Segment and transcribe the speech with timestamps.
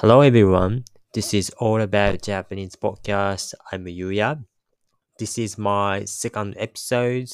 [0.00, 0.84] Hello everyone.
[1.14, 3.54] This is all about Japanese podcast.
[3.72, 4.44] I'm Yuya.
[5.18, 7.30] This is my second episode.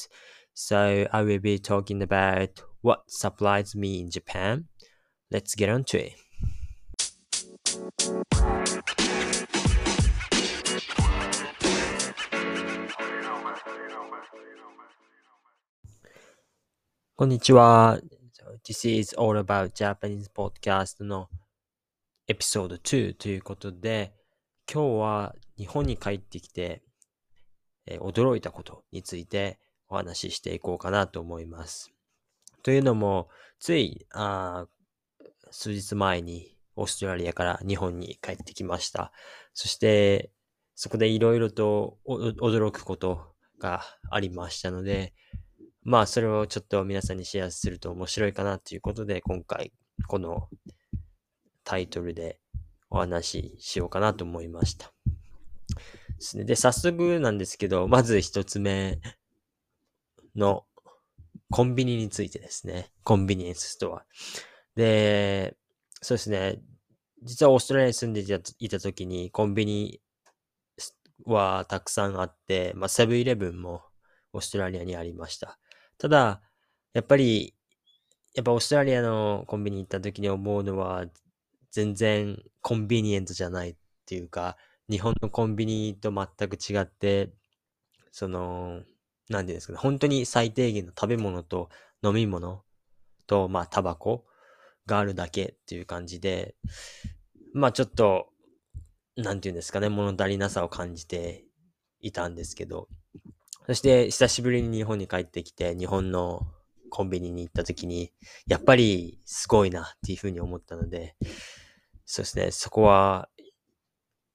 [0.53, 4.69] So I will be talking about what surprised me in Japan.
[5.29, 6.13] Let's get on to it.
[17.19, 17.99] Konnichiwa.
[18.65, 21.27] This is all about Japanese podcast の
[22.27, 24.13] エピソード2ということで、
[24.71, 26.81] 今日は日本に帰ってきて、
[27.85, 31.91] えー驚いたことについてお話ししていこうかなと思います。
[32.63, 33.27] というのも、
[33.59, 34.67] ついあ
[35.51, 39.11] 数日前にオーストラリアから日本に帰ってきました。
[39.53, 40.31] そして、
[40.75, 45.13] そこでいろいろと驚くことがありましたので、
[45.83, 49.73] まあ、それをちょっと皆さんにシェアすると面白いかなということで、今回、
[50.07, 50.47] この
[51.63, 52.39] タイトルで
[52.89, 54.91] お話ししようかなと思いました。
[56.35, 58.99] で、早速なんですけど、まず一つ目
[60.35, 60.65] の
[61.49, 62.91] コンビニについてですね。
[63.03, 64.05] コンビニエンスストア。
[64.75, 65.55] で、
[66.01, 66.61] そうですね。
[67.23, 68.21] 実はオーストラリアに住んで
[68.59, 70.01] いた時にコンビニ
[71.25, 73.81] はたくさんあって、まあ、セブンイレブンも
[74.33, 75.57] オーストラリアにありました。
[75.97, 76.41] ただ、
[76.93, 77.55] やっぱり、
[78.33, 81.05] やっぱオーストラリアのコンビニ行った時に思うのは、
[81.73, 84.57] 全然コンビニエントじゃないっていうか、
[84.89, 87.33] 日本のコンビニと全く違って、
[88.11, 88.83] その、
[89.27, 91.69] なんていうんですかね、本当に最低限の食べ物と
[92.03, 92.63] 飲み物
[93.25, 94.25] と、まあ、タバコ
[94.85, 96.55] があるだけっていう感じで、
[97.55, 98.29] まあ、ちょっと、
[99.15, 101.45] なんていうんですかね、物足りなさを感じて
[102.01, 102.87] いたんですけど、
[103.65, 106.41] そして久しぶりに日本に帰ってきて、日本の
[106.91, 108.13] コンビニに行った時に、
[108.45, 111.15] やっぱりすごいなっていうふうに思ったので、
[112.05, 113.29] そうですね、そこは、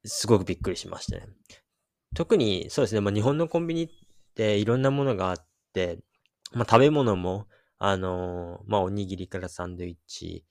[0.05, 1.29] すごくびっくりしましたね。
[2.15, 3.89] 特に、そうですね、まあ、日本のコンビニっ
[4.35, 5.99] ていろんなものがあって、
[6.53, 7.47] まあ、食べ物も、
[7.79, 10.45] あのーまあ、おにぎりからサンドイッチ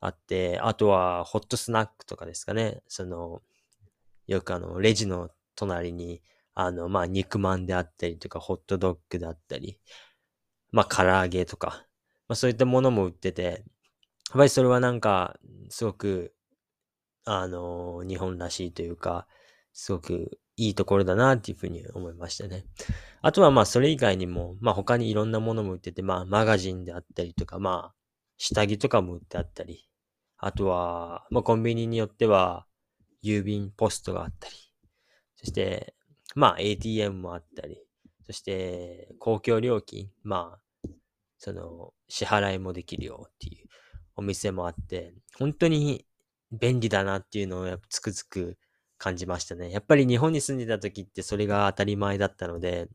[0.00, 2.82] あって、あとはホットスナックとかですかね。
[2.88, 3.42] その、
[4.26, 6.22] よくあの、レジの隣に、
[6.54, 9.80] あの、まあ、肉まんであったりとか、ホットドッグであったり、
[10.72, 11.86] まあ、唐揚げとか、
[12.28, 13.54] まあ、そういったものも売ってて、やっ
[14.34, 15.38] ぱりそれはなんか、
[15.70, 16.34] すごく、
[17.26, 19.26] あの日本らしいというか、
[19.72, 22.64] すごくいいところだなっていうふうに思いましたね。
[23.20, 27.94] あとはまあそれ以外にも、まあ他にいろんなものも売ってて、まあマガジンであったりとか、まあ
[28.38, 29.88] 下着とかも売ってあったり、
[30.38, 32.64] あとは、まあコンビニによっては
[33.24, 34.54] 郵便ポストがあったり、
[35.34, 35.94] そして
[36.36, 37.82] まあ ATM もあったり、
[38.24, 40.88] そして公共料金、まあ
[41.38, 43.66] その支払いもできるよっていう
[44.14, 46.05] お店もあって、本当に
[46.52, 48.56] 便利だなっていうのをやつくづく
[48.98, 49.70] 感じましたね。
[49.70, 52.88] やっぱり日本に住んでた時ってそれが当たり前だったので、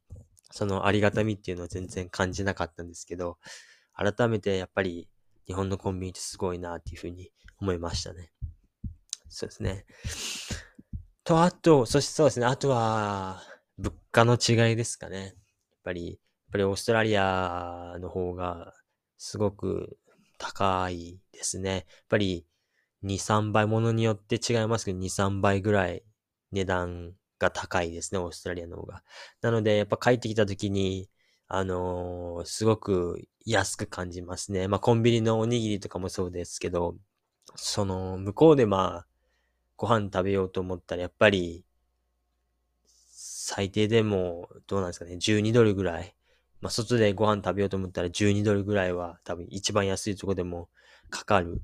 [0.52, 3.38] そのありがたみっていうのを全然感じなかったんですけど、
[3.94, 5.10] 改めてやっぱり
[5.48, 8.32] 日本のコンビニってすごいなっていうふうに思いましたね。
[9.30, 9.86] そうですね。
[11.24, 12.46] と、あと、そしてそうですね。
[12.46, 13.42] あとは、
[13.78, 15.20] 物価の違いですかね。
[15.20, 15.34] やっ
[15.84, 16.18] ぱり、やっ
[16.52, 18.74] ぱりオーストラリアの方が
[19.18, 19.98] すごく
[20.38, 21.72] 高いですね。
[21.72, 22.46] やっぱり
[23.04, 26.04] 2、3倍、ものによって違いますけど、2、3倍ぐらい
[26.52, 29.04] 値段が高いですね、オーストラリアの方が。
[29.42, 31.10] なので、やっぱ帰ってきた時に、
[31.48, 34.68] あのーすごく安く感じますね。
[34.68, 36.96] まあ、コンビニのおにぎりとかもそうですけど、
[37.56, 39.08] その、向こうでまあ、
[39.78, 41.66] ご飯食べようと思ったら、やっぱり、
[43.14, 46.16] 最低でも、どうなんですかね、12ドルぐらい。
[46.62, 50.70] まあ、外でご飯食べようと思ったら12ドルぐらいは多分一番安いとこでも
[51.10, 51.62] かかる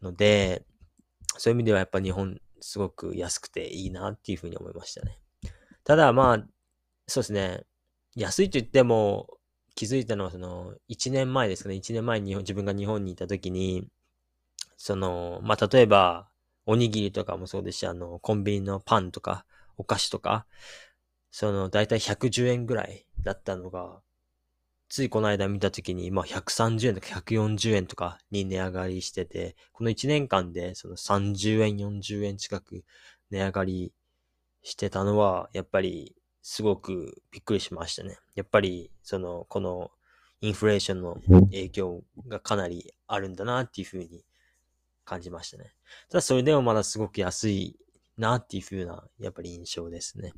[0.00, 0.64] ので、
[1.38, 5.18] そういう意味ではやっぱ日本すごく安くていいなっていうふうに思いましたね。
[5.84, 6.46] ただまあ、
[7.06, 7.62] そうですね。
[8.14, 9.28] 安いと言っても
[9.74, 11.76] 気づいたのはその1年前ですかね。
[11.76, 13.88] 1年前に自分が日本にいた時に、
[14.76, 16.28] その、まあ例えば
[16.66, 19.44] おにぎりとかもそうですし、あの、コンビニのパンとか
[19.76, 20.46] お菓子とか、
[21.30, 24.00] その、だいたい110円ぐらいだったのが、
[24.92, 32.84] ついこの間見たときに、まあ、130円とか140円とかに値上がりしてて、この1年間でその30円、40円近く
[33.30, 33.94] 値上がり
[34.62, 38.18] してたのは、やっぱりすごくびっくりしましたね。
[38.34, 39.92] やっぱり、その、この
[40.42, 41.16] インフレーションの
[41.52, 44.26] 影響がかなりあるんだなっていうふうに
[45.06, 45.72] 感じましたね。
[46.10, 47.78] ただそれでもまだすごく安い
[48.18, 50.34] なっていうふうな、やっぱり印象ですね。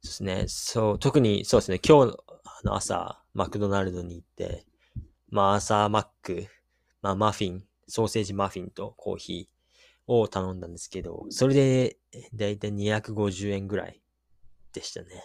[0.00, 0.44] そうですね。
[0.48, 1.80] そう、特にそうですね。
[1.86, 2.16] 今日
[2.64, 4.64] の朝、マクドナルドに行って、
[5.30, 6.46] まあ朝マック、
[7.02, 11.96] まあマフィンソーセージマフィンとコーヒーを頼んだんですけど、それで
[12.34, 14.00] だいたい250円ぐらい
[14.72, 15.14] でしたね。
[15.14, 15.24] やっ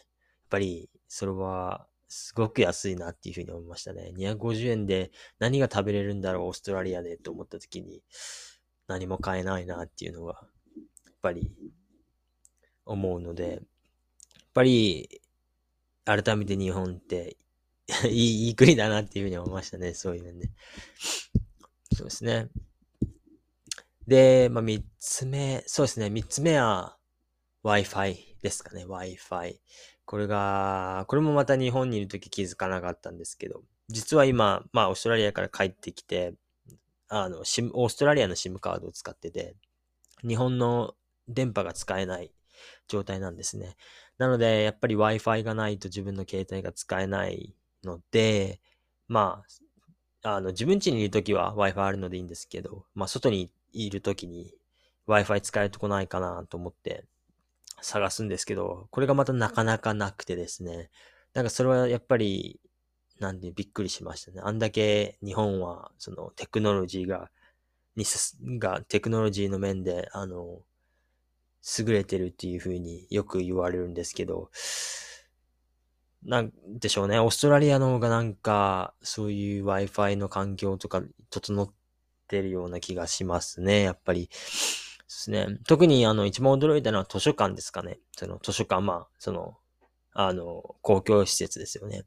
[0.50, 4.12] ぱり、それは、すごく安いなっていうふうに思いましたね。
[4.16, 8.04] 250円で何が食べれるんだろう、オーストラリアでと思った時に、
[8.88, 10.48] 何も買えないなっていうのは、
[11.06, 11.52] やっぱり、
[12.86, 13.62] 思うので、
[14.54, 15.22] ぱり、
[16.06, 17.38] 改めて日本って
[18.10, 19.94] いい、いい国だなっていうふうに思いましたね。
[19.94, 20.50] そういう面で。
[21.96, 22.50] そうですね。
[24.08, 26.10] で、まあ、三つ目、そうですね。
[26.10, 26.98] 三つ目は
[27.64, 28.86] Wi-Fi ですかね。
[28.86, 29.60] Wi-Fi。
[30.06, 36.34] これが、これもまた日本にいるとき気づかなかったんですけど、実は今、まあ、オーストラリアから帰ってきて、
[37.08, 39.56] あの、シムオーストラリアの SIM カードを使ってて、
[40.28, 40.96] 日本の
[41.28, 42.32] 電波が使えない
[42.88, 43.76] 状態なんですね。
[44.18, 48.62] なので、やっぱり Wi-Fi がないと自分の携帯が使えないので、
[49.08, 49.44] ま
[50.24, 54.54] あ、あの、自分家にいるときは Wi-Fi あるのでいいんですけど、まあ、外にいるときに
[55.08, 57.06] Wi-Fi 使えるとこないかなと思って
[57.82, 60.90] 探すんですけど、これがまたなかなかなくてですね。
[61.34, 62.60] なんかそれはやっぱり、
[63.20, 64.42] なんでびっくりしましたね。
[64.44, 67.30] あんだけ日本は、そのテクノロジーが、
[67.96, 70.62] にす、が、テクノロジーの面で、あの、
[71.80, 74.50] 優れてるっていうふうによく言われるんですけど、
[76.26, 77.20] なんでしょうね。
[77.20, 81.70] オーストラリアの方がなんか、そういう Wi-Fi の環境とか整っ
[82.28, 83.82] てるような気がしますね。
[83.82, 84.28] やっぱり。
[84.28, 84.30] で
[85.08, 85.48] すね。
[85.68, 88.00] 特にあの、一番驚いたのは図書館ですかね。
[88.16, 89.58] その図書館、まあ、その、
[90.14, 92.04] あの、公共施設ですよね。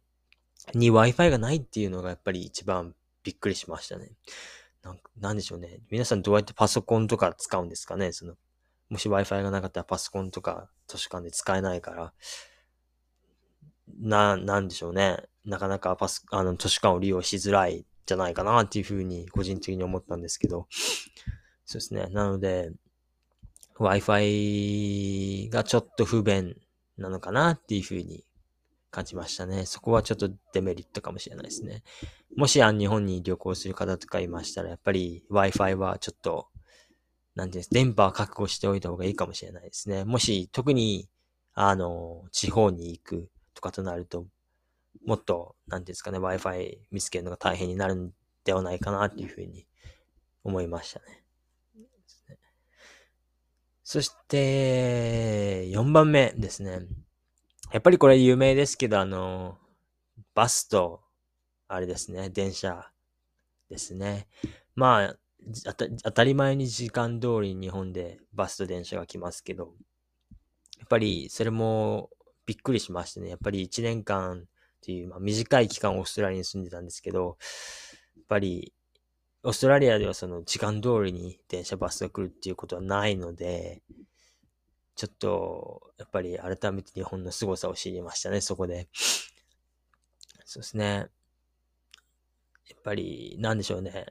[0.75, 4.13] に Wi-Fi がないっていうのがやっぱり一番びっくりしましたね。
[4.83, 5.81] なんなんでしょうね。
[5.91, 8.35] 皆さんどうやってパソコンとか使うんですかねその、
[8.89, 12.13] もし Wi-Fi がなかったらパソコンとか図書館で使えないから、
[14.01, 15.19] な、なんでしょうね。
[15.45, 20.67] なかなかパス、あの、図書館を利用しづらいじゃないかなっていうふうに個人的に思ったんですけど、
[21.65, 22.07] そうですね。
[22.11, 22.73] なので、
[23.79, 26.57] Wi-Fi がちょっと不便
[26.97, 28.25] なのかなっていうふうに
[28.91, 29.67] 感じましたね。
[29.67, 31.83] そこはちょっとデメリットかもしれないですね。
[32.37, 36.49] もしあ日本に旅行する方とかいましたら、やっぱり Wi-Fi はちょっと、
[37.37, 40.05] なんていうんです電波は確保しておいた方がいいかもしれないですね。
[40.05, 41.09] もし特に、
[41.53, 44.27] あの、地方に行くとかとなると、
[45.05, 48.13] もっと、なんていうんですかね、Wi-Fi 見つけるのが大変になるん
[48.45, 49.67] ではないかなっていうふうに
[50.45, 51.23] 思いましたね。
[53.85, 56.81] そして、4番目ですね。
[57.73, 59.59] やっぱりこれ有名ですけど、あの、
[60.35, 61.03] バスと、
[61.69, 62.91] あれですね、電車
[63.69, 64.27] ですね。
[64.75, 65.17] まあ、
[66.03, 69.75] 当たり前に時間通り日本でバスと電車が来ますけど、
[70.79, 72.11] やっぱりそれも
[72.47, 73.29] びっくりしましたね。
[73.31, 74.45] やっぱり1年間っ
[74.83, 77.39] ていう、まあ、短い期間オーストラリアに住んでたんですけど、
[78.17, 78.73] やっぱり
[79.45, 83.83] オーストラリアではその時間通りに電車バスが来るっていうことはないので、
[84.97, 88.89] ちょっと、やっぱり改めて日本の凄さを知りましたね、そこで。
[90.45, 90.85] そうですね。
[92.69, 94.07] やっぱり、なんでしょうね。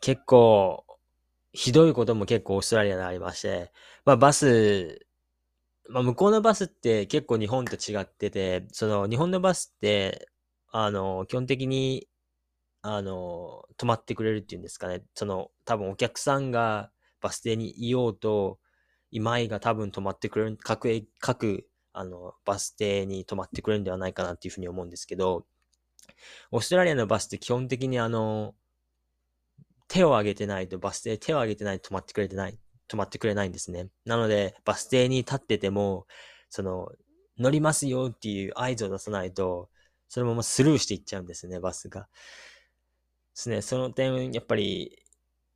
[0.00, 0.84] 結構、
[1.52, 3.72] ひどいことも結構オーストラリアでありまして、
[4.04, 5.06] まあバス、
[5.88, 10.28] まあ向こうのバスって結構日本と違ってて、その日本のバスって、
[10.70, 12.08] あの、基本的に
[12.82, 15.02] あの、止まってくれるっていうんですかね。
[15.14, 16.90] その、多分お客さんが
[17.20, 18.58] バス停にいようと、
[19.10, 25.46] 今井が多分止まってくれる、各、各、あの、バス停に止まってくれるんではないかなっていうふうに思うんですけど、
[26.52, 28.54] オーストラリアのバスって基本的にあの、
[29.88, 33.88] 手を挙げてないと、バス停手を挙げてないと止まってくれてない、止まってくれないんですね。
[34.04, 36.06] なので、バス停に立ってても、
[36.50, 36.92] その、
[37.38, 39.70] 乗りますよっていう合図を出さないと、
[40.08, 42.02] そのままスルーしていっちゃうんですね、バスが。
[42.02, 42.06] で
[43.34, 43.62] すね。
[43.62, 44.98] その点、やっぱり、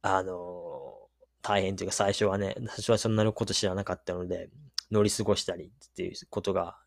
[0.02, 1.08] あの、
[1.42, 4.50] 大変というか最初はね、最初はそんなこと知らなかったので、
[4.90, 6.78] 乗り過ごしたりっていうことが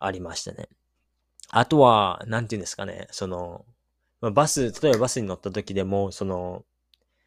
[0.00, 0.68] ありましたね。
[1.50, 3.64] あとは、なんていうんですかね、その、
[4.20, 6.64] ま、バス、例えばバスに乗った時でも、その、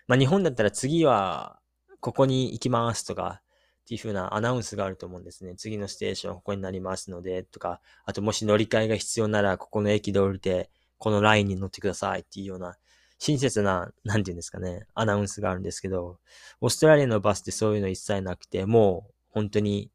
[0.07, 1.59] まあ、日本だったら次は、
[1.99, 5.55] ここに行きますとか、っていう風なアナウンスがあると思うんですね。
[5.55, 12.77] 次のステーションはここになりますので、とか、あともし乗り換えが必要なら、ここの駅で降りて、このラインに乗ってくださいっていうような、
[13.19, 16.19] 親切な、なんていうんですかね、アナウンスがあるんですけど、
[16.59, 19.89] オーストラリアのバスってそういうの一切なくて、もう本当に、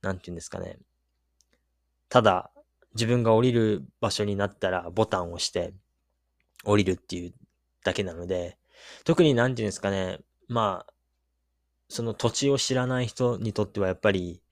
[0.00, 0.78] なんていうんですかね、
[2.08, 2.50] ただ
[2.94, 5.72] 自分が降りる場所になったらボタンを押して
[6.64, 7.32] 降りるっていう
[7.84, 8.58] だけなので、
[9.04, 10.92] 特になんていうんですかね、まあ、
[11.88, 14.42] その土地を知らない人にとってはやっぱり、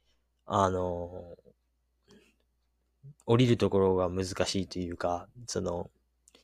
[0.46, 1.36] あの、
[3.26, 5.90] 降りるところが難しいというか、その、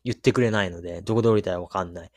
[0.05, 2.09] 言ってくれないので、どこで降りたらわかんない。
[2.09, 2.11] っ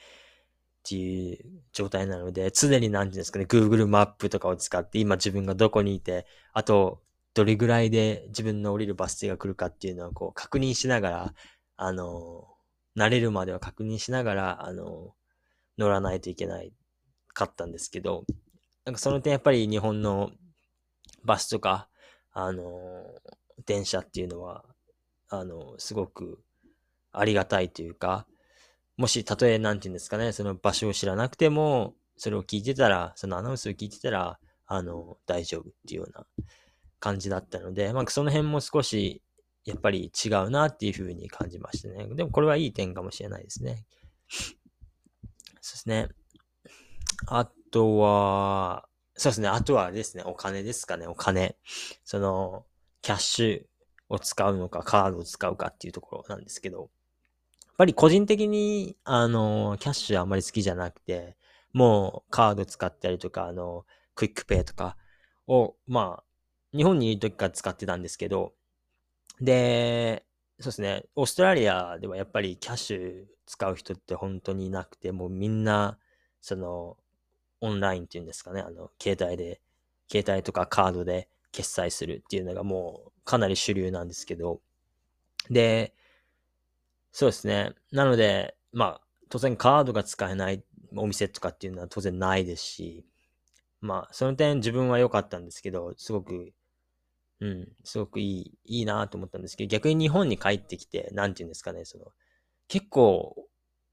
[0.84, 1.38] ていう
[1.74, 7.02] 状態なので、常に何て言うんですかね、Google マップとかを使って、今自分がどこにいて、あと、
[7.34, 11.34] どれぐらいで自分の降りるバス停が来るかっていうのをこう確認しながら、
[11.78, 12.48] あの、
[12.98, 15.14] 慣れるまでは確認しながら、あの、
[15.80, 16.74] 乗らないといけない
[17.34, 18.26] かったんですけど、
[18.86, 20.30] なんかその点やっぱり日本の
[21.24, 21.88] バスとか、
[22.32, 23.06] あの、
[23.66, 24.66] 電車っていうのは、
[25.30, 26.40] あの、すごく
[27.12, 28.28] ありがたいというか、
[28.98, 36.26] もし、たとえ、なんて言うんですかね、その場所を知らなくても、それを聞いてたら、そのアナウンスを聞いてたら、あの、大丈夫っていうような
[37.00, 39.22] 感じだったので、まあ、その辺も少し、
[39.64, 42.08] やっぱり違うなっていうふうに感じましたね。
[42.14, 43.86] でも、これはいい点かもしれないですね。
[45.70, 46.10] そうですね。
[47.28, 49.48] あとは、そうですね。
[49.48, 50.24] あとはあれですね。
[50.26, 51.06] お金ですかね。
[51.06, 51.58] お金。
[52.04, 52.66] その、
[53.02, 56.90] キャッシュを使うのか、カードを使うかっていうところなんですけど、やっ
[57.78, 61.38] ぱり個人的に、あの、キャッシュあんまり好きじゃなくて、
[61.72, 63.86] もうカード使ったりとか、あの、
[64.16, 64.98] クイックペイとか
[65.48, 68.54] を、まあ、日本にいる時から使ってたんですけど、
[69.40, 70.26] で、
[70.60, 75.98] そうですね、オーストラリアではやっぱりキャッシュ使う人って本当にいなくて、もうみんな、
[76.42, 76.98] その、
[77.62, 79.62] オンラインっていうんですかね、あの、携帯で、
[80.12, 84.62] 携帯とかカードで決済するっていうのがもうかなり主流なんですけど、
[85.50, 85.94] で、
[87.12, 87.74] そうですね。
[87.92, 90.64] なので、まあ、当然カードが使えない
[90.96, 93.06] お店とかっていうのは当然ないですし、
[93.82, 96.54] まあ、その点自分は良かったんですけど、すごく、
[97.42, 102.06] うん、すごくいい、いいなと思ったんですけど、逆に日本に帰ってきて、なんて言うんですかね、その、
[102.68, 103.36] 結構、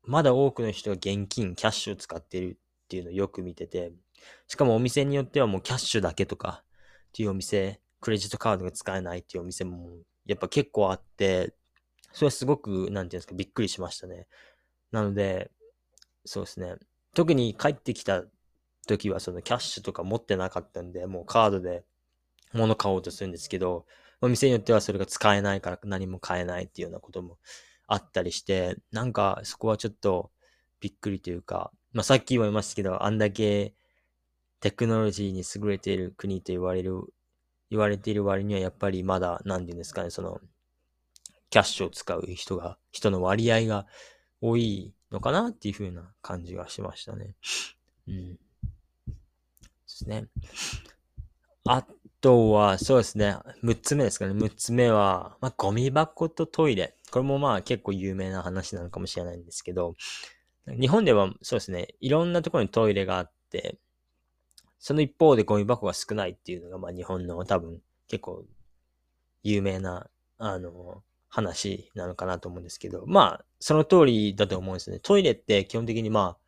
[0.03, 3.93] まだ多くの人が現金、キャッシュを使ってるっていうのをよく見てて、
[4.49, 6.65] しかもお店によってはもうキャッシュだけとか
[7.09, 9.91] っていうお店、クレジットカードが使えないっていうお店も
[10.27, 11.55] やっぱ結構あって、
[12.13, 14.27] それはすごく、なんていうんですか、びっくりしましたね。
[14.91, 15.51] なので、
[16.25, 16.77] そうですね。
[17.15, 18.25] 特に帰ってきた
[18.87, 21.85] 時は、そのキャッシュとか持ってなかったんで、もうカードで
[22.57, 23.87] 物買おうとするんですけど、
[24.21, 27.39] お店によってはそれが使えないから何も買えないっていうようなことも
[27.87, 30.31] あったりして、なんかそこはちょっと
[30.81, 33.75] びっくりというか、まあさっきも言いましたけど、あんだけ
[34.61, 37.03] テクノロジーに優れている国と言われる、
[37.71, 40.41] 言われている割にはやっぱりまだ、なんていうんですかね、その、
[41.51, 43.87] キャッシュを使う人が、人の割合が
[44.41, 47.35] 多いのかなっていう風な感じがしましたね。
[48.09, 48.35] うん。
[48.35, 48.41] で
[49.87, 50.27] すね。
[51.69, 51.87] あ
[52.21, 53.37] とは、そうですね。
[53.63, 54.33] 6つ目ですかね。
[54.33, 56.95] 6つ目は、まあ、ゴミ箱とトイレ。
[57.11, 59.95] これもまあ結構有名な話なのかもしれないんですけど、
[60.67, 63.79] 日本ではそうですね、いろんなところにトイレがあって、
[64.79, 68.45] その一方でゴミ箱が少ないっていうのが、まあ日本の多分結構
[69.43, 70.09] 有名な、
[70.39, 75.01] あの、話なのかなと思うんですけど、まあ、その通りだと思うんですね。
[75.01, 76.39] トイレって基本的にまあ、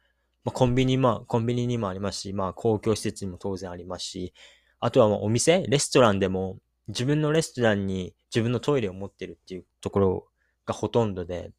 [0.44, 4.32] まあ、コンビニ、まあ、コンビニにもありますし、まあ、公共施設にも当然ありますし、
[4.80, 6.58] あとはお店、レストランでも、
[6.88, 10.28] 自分のレストランに自分のトイレを持ってるっていうところ
[10.64, 11.50] がほとんどで、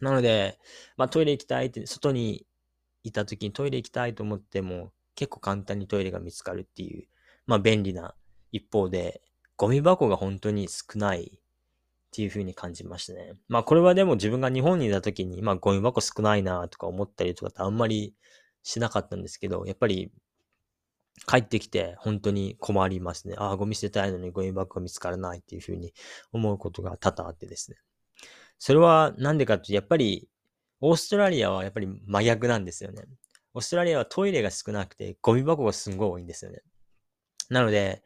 [0.00, 0.58] なので、
[0.96, 2.46] まあ、トイレ行きたいって、外に
[3.02, 7.06] いた時にトイレ行きたいと思っても、結構簡単にトイレが見つかるっていう、
[7.46, 8.14] まあ、便利な
[8.52, 9.20] 一方で、
[9.56, 11.40] ゴミ箱が本当に少ないっ
[12.10, 13.34] ていう風に感じましたね。
[13.48, 18.14] まあこれはでも自分が日本にいた時に、まあゴミ箱少ないなとか思ったりとかってあんまり
[18.62, 20.12] しなかったんですけど、やっぱり
[21.26, 23.34] 帰ってきて本当に困りますね。
[23.38, 25.94] ああ、ゴミ捨てたいのにゴミ箱が見つからないっていう風に
[26.32, 27.78] 思うことが多々あってですね。
[28.58, 30.28] それはなんでかってやっぱり
[30.80, 33.04] オーストラリアはやっぱり真逆なんですよね。
[33.54, 36.60] オーストラリアはトイレが少なくてゴミ箱がすんごい多いんですよね。
[37.48, 38.02] なので、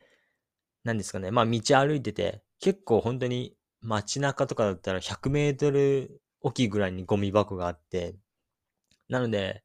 [0.85, 1.31] 何ですかね。
[1.31, 8.15] まあ道歩いてて結構本当に街中とかだったら100メートル大きいぐらいにゴミ箱があって、
[9.09, 9.62] なので、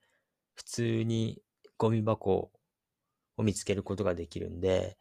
[0.55, 1.41] 普通に
[1.77, 2.51] ゴミ箱
[3.37, 4.97] を見つけることができるんで、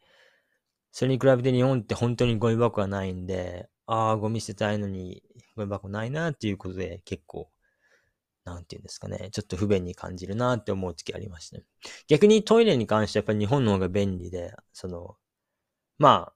[0.91, 5.23] それに比べて日本って本当にゴミ箱がないんで、ああ、ゴミ捨てたいのに
[5.55, 7.49] ゴミ箱ないなっていうことで結構、
[8.45, 11.63] なんて言うんですかね、ちょっと不便に感じるなって思う時ありましたね。
[12.07, 15.15] 逆にトイレに関してはやっぱり日本の方が便利で、その、
[15.97, 16.33] ま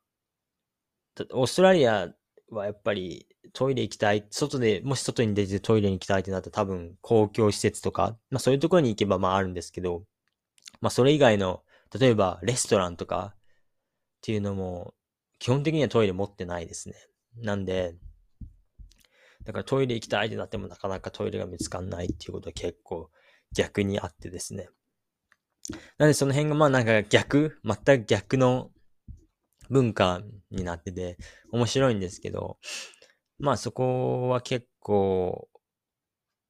[1.20, 2.10] あ、オーストラリア
[2.50, 10.04] はやっぱりトイレ行きたい、外で、もし外に出てトイレに行きたいってなったら多分公共施設とか、まあそういうところに行けばまああるんですけど、
[10.82, 11.64] まあそれ以外の、
[11.94, 13.40] 例えばレストランとかっ
[14.22, 14.94] ていうのも
[15.40, 16.96] 基本的にはトイレ持ってないですね。
[17.38, 17.96] なんで、
[19.44, 23.10] だからトイレ行きたいってなってもなかなかトイレが見つかんないっていうことは結構
[23.54, 24.70] 逆にあってですね。
[25.98, 28.72] なんでその辺がまあなんか逆、全く逆の
[29.70, 31.18] 文化になってて、
[31.52, 32.58] 面白いんですけど、
[33.40, 35.50] まあそこは結構、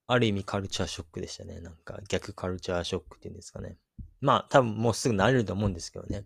[0.10, 1.60] ある意味カルチャーショックでしたね。
[1.60, 3.77] なんか逆カルチャーショックっていうんですかね。
[4.21, 6.25] まあ多分もうすぐ慣れると思うんですけどね。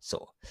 [0.00, 0.46] そう。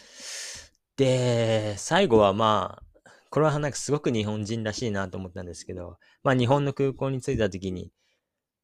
[0.97, 7.91] で、最後はまあ、これはなんかすごく日本人らしいなと思ったんですけど、まあ日本の空港に着いた時に、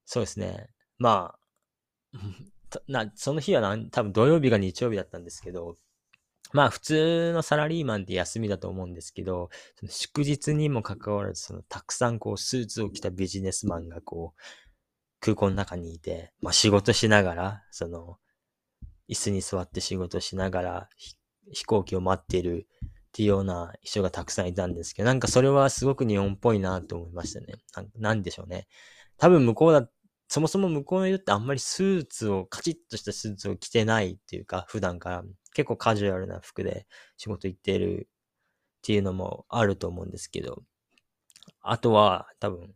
[0.05, 0.69] そうですね。
[0.97, 1.35] ま
[2.13, 2.17] あ、
[2.88, 5.77] なその日は多分土曜日が日曜日だったんですけど、
[6.53, 9.50] まあ普通のサラリーマンって休みだと思うんですけど、
[9.88, 14.41] 祝日にもかかわらず、そのたくさんこうスーツを着たビジネスマンがこう
[15.22, 18.18] 空港の中にいて、まあ仕事しながら、その
[19.08, 20.90] 椅子に座って仕事しながら
[21.51, 27.56] 飛行機を待っているっていうような人がたくさんいたんですけど、なんかそれはすごく日本っぽいなと思いましたね。
[27.98, 28.68] なんでしょうね。
[29.18, 29.88] 多分向こうだ、
[30.28, 35.24] そもそも向こうの人ってあんまりスーツを、カチッとしたスーツを着てないっていうか、普段から
[35.54, 36.88] 結構カジュアルな服で
[37.18, 40.63] 仕事行ってるっていうのもあると思うんですけど、
[41.60, 42.74] あとは多分、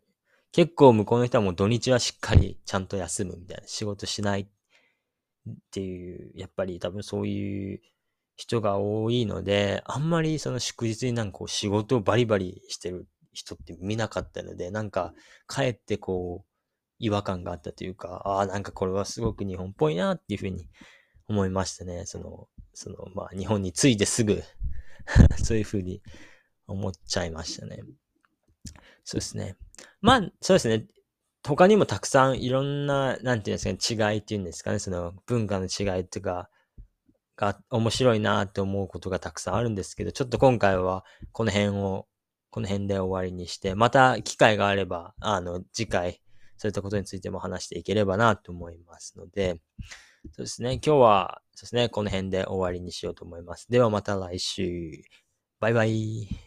[0.55, 4.47] 結構向こうの人はもう土日はしっかりちゃんと休むみたいな、仕事しないっ
[5.69, 7.81] ていう、やっぱり多分そういう
[8.38, 15.13] 人が多いので、あんまりその祝日になんかこう仕事をバリバリしてる人って見なかったので、なんか
[15.53, 16.50] 帰ってこう
[17.00, 20.69] 違和感があったというか、ああ、なんかこれはすごく日本っぽいなっていうふうに
[21.27, 22.05] 思いましたね。
[22.05, 24.41] その、その、まあ日本に着いてすぐ
[25.43, 26.01] そういうふうに
[26.65, 27.81] 思っちゃいましたね。
[29.03, 29.57] そうですね。
[30.01, 30.88] まあ、そうですね。
[31.44, 36.50] 他にもたくさんいろんな、なんていうんですかね、違いっていうんですかね、その文化の違いっていうか、
[37.36, 42.08] が面白いなって思うことがたくさんあるんですけど、ちょっと今回はこの辺を、
[42.50, 46.22] この辺で終わりにして、また機会があれば、あの、次回、
[46.58, 49.60] そういったことについても話していければなと思いますので、
[50.32, 53.70] そうですね、今日は、そうですね、この辺で終わりにしようと思います。
[53.70, 54.91] ではまた来週。
[55.60, 56.45] バイバイ。